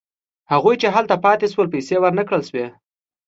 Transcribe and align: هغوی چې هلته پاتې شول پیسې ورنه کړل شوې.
هغوی 0.51 0.75
چې 0.81 0.87
هلته 0.95 1.15
پاتې 1.25 1.45
شول 1.53 1.67
پیسې 1.73 1.95
ورنه 1.99 2.23
کړل 2.27 2.43
شوې. 2.49 2.67